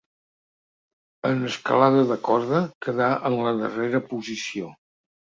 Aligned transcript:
En 1.31 1.43
escalada 1.49 2.05
de 2.11 2.17
corda 2.29 2.63
quedà 2.87 3.11
en 3.31 3.37
la 3.49 3.53
darrera 3.61 4.03
posició. 4.15 4.73